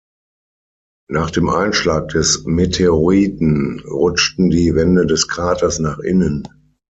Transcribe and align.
Nach 1.11 1.29
dem 1.29 1.47
Einschlag 1.47 2.07
des 2.09 2.43
Meteoriten 2.45 3.81
rutschten 3.81 4.49
die 4.49 4.73
Wände 4.73 5.05
des 5.05 5.27
Kraters 5.27 5.77
nach 5.77 5.99
innen. 5.99 6.47